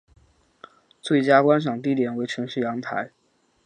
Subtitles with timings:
[0.99, 3.11] 最佳观赏地点为城市阳台。